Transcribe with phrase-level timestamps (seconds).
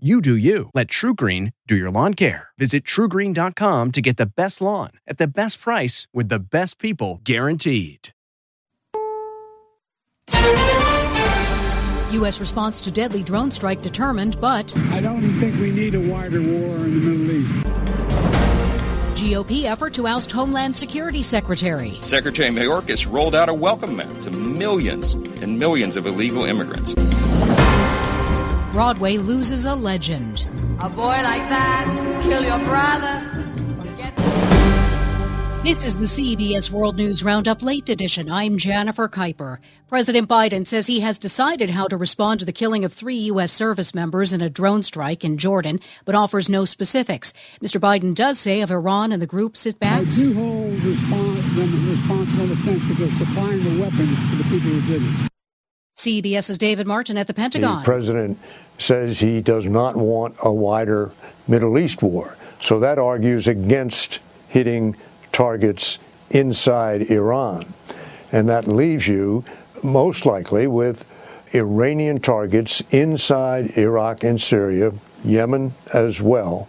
[0.00, 0.70] You do you.
[0.74, 2.50] Let TruGreen do your lawn care.
[2.56, 7.20] Visit trugreen.com to get the best lawn at the best price with the best people
[7.24, 8.10] guaranteed.
[12.12, 12.38] U.S.
[12.38, 16.76] response to deadly drone strike determined, but I don't think we need a wider war
[16.76, 17.66] in the Middle East.
[19.20, 21.98] GOP effort to oust Homeland Security Secretary.
[22.02, 26.94] Secretary Mayorkas rolled out a welcome mat to millions and millions of illegal immigrants.
[28.78, 30.46] Broadway loses a legend.
[30.78, 33.24] A boy like that, kill your brother.
[35.64, 38.30] This is the CBS World News Roundup Late Edition.
[38.30, 39.58] I'm Jennifer Keiper.
[39.88, 43.50] President Biden says he has decided how to respond to the killing of three U.S.
[43.50, 47.32] service members in a drone strike in Jordan, but offers no specifics.
[47.60, 47.80] Mr.
[47.80, 50.22] Biden does say of Iran and the group sitbacks.
[50.22, 54.36] I do hold respons- them responsible in the sense that they're supplying the weapons to
[54.36, 55.28] the people who did it.
[55.98, 57.80] CBS's David Martin at the Pentagon.
[57.80, 58.38] The president
[58.78, 61.10] says he does not want a wider
[61.48, 62.36] Middle East war.
[62.62, 64.96] So that argues against hitting
[65.32, 65.98] targets
[66.30, 67.74] inside Iran.
[68.30, 69.44] And that leaves you
[69.82, 71.04] most likely with
[71.52, 74.92] Iranian targets inside Iraq and Syria,
[75.24, 76.68] Yemen as well.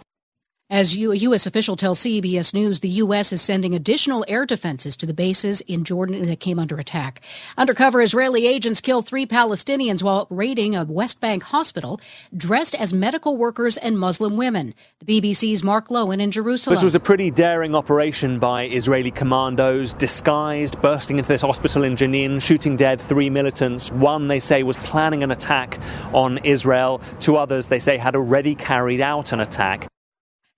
[0.72, 1.46] As a U.S.
[1.46, 3.32] official tells CBS News, the U.S.
[3.32, 7.22] is sending additional air defenses to the bases in Jordan that came under attack.
[7.58, 12.00] Undercover Israeli agents killed three Palestinians while raiding a West Bank hospital
[12.36, 14.72] dressed as medical workers and Muslim women.
[15.04, 16.76] The BBC's Mark Lowen in Jerusalem.
[16.76, 21.96] This was a pretty daring operation by Israeli commandos, disguised, bursting into this hospital in
[21.96, 23.90] Jenin, shooting dead three militants.
[23.90, 25.80] One, they say, was planning an attack
[26.12, 27.02] on Israel.
[27.18, 29.88] Two others, they say, had already carried out an attack.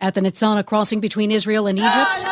[0.02, 2.26] At the Nitzana crossing between Israel and Egypt,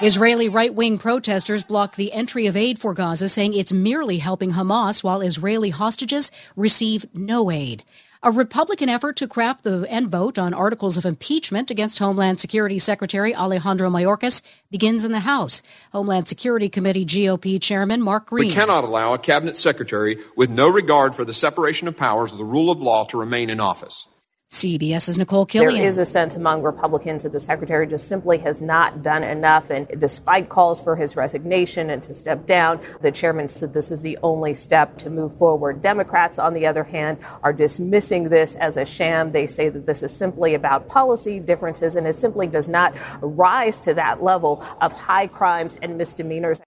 [0.00, 4.52] Israeli right wing protesters blocked the entry of aid for Gaza, saying it's merely helping
[4.52, 7.82] Hamas while Israeli hostages receive no aid.
[8.22, 12.78] A Republican effort to craft the and vote on articles of impeachment against Homeland Security
[12.78, 15.60] Secretary Alejandro Mayorkas begins in the House.
[15.90, 18.48] Homeland Security Committee GOP Chairman Mark Green.
[18.48, 22.36] We cannot allow a cabinet secretary with no regard for the separation of powers or
[22.36, 24.06] the rule of law to remain in office.
[24.50, 25.76] CBS's Nicole Killion.
[25.76, 29.70] There is a sense among Republicans that the secretary just simply has not done enough.
[29.70, 34.02] And despite calls for his resignation and to step down, the chairman said this is
[34.02, 35.80] the only step to move forward.
[35.80, 39.30] Democrats, on the other hand, are dismissing this as a sham.
[39.30, 43.80] They say that this is simply about policy differences and it simply does not rise
[43.82, 46.60] to that level of high crimes and misdemeanors.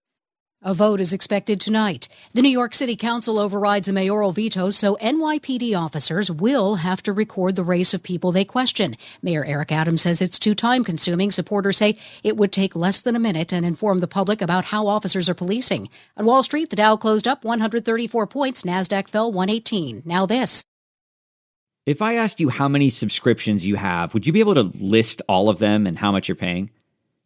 [0.66, 2.08] A vote is expected tonight.
[2.34, 7.12] The New York City Council overrides a mayoral veto, so NYPD officers will have to
[7.12, 8.96] record the race of people they question.
[9.22, 11.32] Mayor Eric Adams says it's too time consuming.
[11.32, 14.88] Supporters say it would take less than a minute and inform the public about how
[14.88, 15.90] officers are policing.
[16.16, 20.04] On Wall Street, the Dow closed up 134 points, NASDAQ fell 118.
[20.06, 20.64] Now this.
[21.86, 25.22] If I asked you how many subscriptions you have, would you be able to list
[25.28, 26.70] all of them and how much you're paying?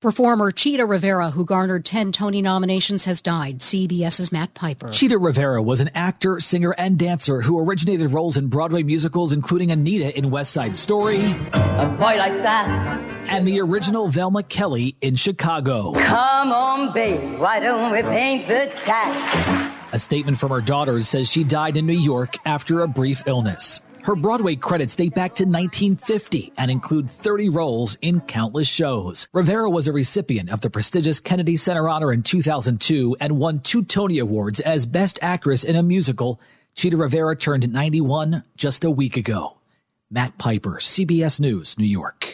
[0.00, 3.58] Performer Chita Rivera, who garnered 10 Tony nominations, has died.
[3.58, 4.88] CBS's Matt Piper.
[4.88, 9.70] Chita Rivera was an actor, singer, and dancer who originated roles in Broadway musicals, including
[9.70, 11.20] Anita in West Side Story.
[11.52, 13.26] A boy like that.
[13.28, 15.92] And the original Velma Kelly in Chicago.
[15.92, 19.70] Come on, babe, why don't we paint the town?
[19.92, 23.80] A statement from her daughters says she died in New York after a brief illness.
[24.02, 29.28] Her Broadway credits date back to 1950 and include 30 roles in countless shows.
[29.32, 33.84] Rivera was a recipient of the prestigious Kennedy Center Honor in 2002 and won two
[33.84, 36.40] Tony Awards as Best Actress in a Musical.
[36.74, 39.58] Chita Rivera turned 91 just a week ago.
[40.10, 42.29] Matt Piper, CBS News, New York.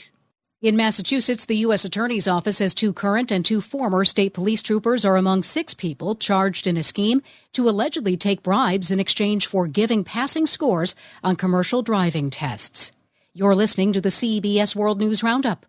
[0.62, 1.84] In Massachusetts, the U.S.
[1.84, 6.14] Attorney's Office says two current and two former state police troopers are among six people
[6.14, 7.20] charged in a scheme
[7.52, 12.90] to allegedly take bribes in exchange for giving passing scores on commercial driving tests.
[13.34, 15.66] You're listening to the CBS World News Roundup.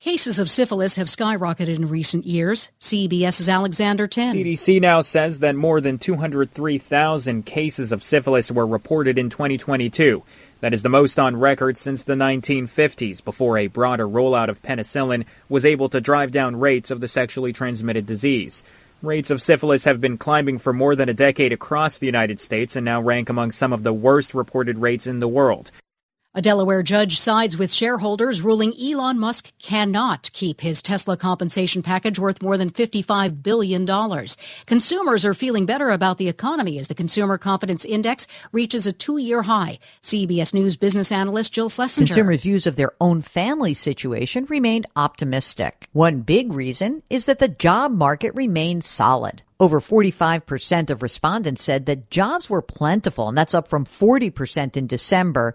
[0.00, 2.70] Cases of syphilis have skyrocketed in recent years.
[2.80, 4.36] CBS's Alexander Tin.
[4.36, 10.22] CDC now says that more than 203,000 cases of syphilis were reported in 2022.
[10.60, 15.24] That is the most on record since the 1950s, before a broader rollout of penicillin
[15.48, 18.64] was able to drive down rates of the sexually transmitted disease.
[19.00, 22.74] Rates of syphilis have been climbing for more than a decade across the United States
[22.74, 25.70] and now rank among some of the worst reported rates in the world.
[26.34, 32.18] A Delaware judge sides with shareholders, ruling Elon Musk cannot keep his Tesla compensation package
[32.18, 33.86] worth more than $55 billion.
[34.66, 39.16] Consumers are feeling better about the economy as the Consumer Confidence Index reaches a two
[39.16, 39.78] year high.
[40.02, 42.06] CBS News business analyst Jill Schlesinger.
[42.06, 45.88] Consumers' views of their own family situation remained optimistic.
[45.92, 49.42] One big reason is that the job market remains solid.
[49.58, 54.86] Over 45% of respondents said that jobs were plentiful, and that's up from 40% in
[54.86, 55.54] December.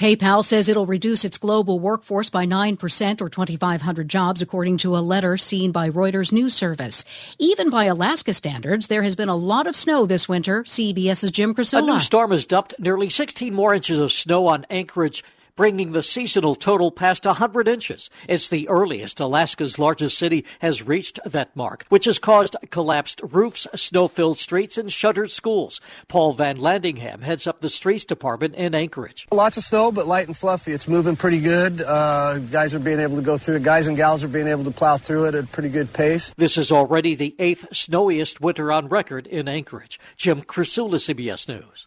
[0.00, 5.04] PayPal says it'll reduce its global workforce by 9% or 2,500 jobs, according to a
[5.04, 7.04] letter seen by Reuters News Service.
[7.38, 10.64] Even by Alaska standards, there has been a lot of snow this winter.
[10.64, 11.82] CBS's Jim Krasula.
[11.82, 15.22] A new storm has dumped nearly 16 more inches of snow on Anchorage
[15.60, 18.08] bringing the seasonal total past 100 inches.
[18.26, 23.66] It's the earliest Alaska's largest city has reached that mark, which has caused collapsed roofs,
[23.74, 25.78] snow filled streets, and shuttered schools.
[26.08, 29.28] Paul Van Landingham heads up the streets department in Anchorage.
[29.30, 30.72] Lots of snow, but light and fluffy.
[30.72, 31.82] It's moving pretty good.
[31.82, 33.62] Uh, guys are being able to go through it.
[33.62, 36.32] Guys and gals are being able to plow through it at a pretty good pace.
[36.38, 40.00] This is already the eighth snowiest winter on record in Anchorage.
[40.16, 41.86] Jim Krasula, CBS News.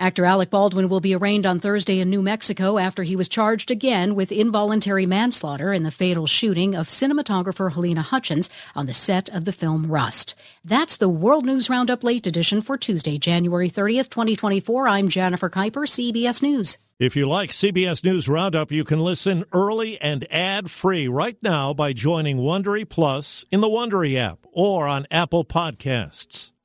[0.00, 3.70] Actor Alec Baldwin will be arraigned on Thursday in New Mexico after he was charged
[3.70, 9.28] again with involuntary manslaughter in the fatal shooting of cinematographer Halyna Hutchins on the set
[9.28, 10.34] of the film Rust.
[10.64, 14.88] That's the World News Roundup Late Edition for Tuesday, January 30th, 2024.
[14.88, 16.78] I'm Jennifer Keiper, CBS News.
[16.98, 21.92] If you like CBS News Roundup, you can listen early and ad-free right now by
[21.92, 26.52] joining Wondery Plus in the Wondery app or on Apple Podcasts.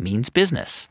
[0.00, 0.88] means business.